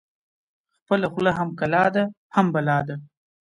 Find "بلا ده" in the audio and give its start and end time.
2.53-2.95